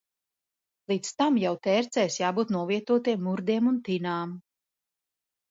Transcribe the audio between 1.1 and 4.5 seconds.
tam jau tērcēs jābūt novietotiem murdiem un tinām.